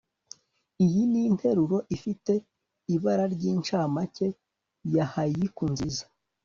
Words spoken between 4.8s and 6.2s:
ya haiku nziza